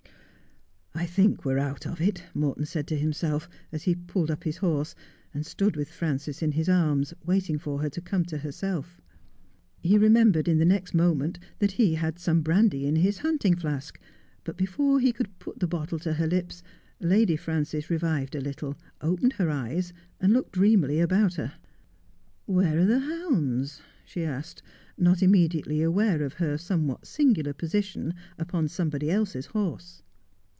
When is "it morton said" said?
1.99-2.85